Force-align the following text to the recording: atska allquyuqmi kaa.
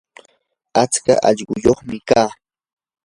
atska 0.81 1.13
allquyuqmi 1.29 1.97
kaa. 2.09 2.29